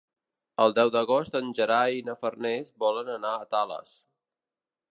[0.63, 3.93] El deu d'agost en Gerai i na Farners volen anar a Tales.